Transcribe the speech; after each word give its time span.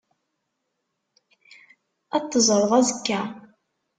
Ad 2.15 2.23
t-teẓreḍ 2.23 2.71
azekka. 2.79 3.21